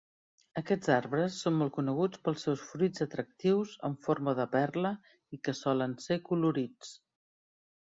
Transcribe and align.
Aquests 0.59 0.87
arbres 0.93 1.35
són 1.41 1.55
molt 1.59 1.73
coneguts 1.75 2.21
pels 2.29 2.45
seus 2.47 2.63
fruits 2.71 3.05
atractius 3.07 3.75
amb 3.91 4.01
forma 4.09 4.35
de 4.41 4.49
perla 4.57 4.95
i 5.37 5.41
que 5.45 5.57
solen 5.63 5.97
ser 6.09 6.21
colorits. 6.33 6.99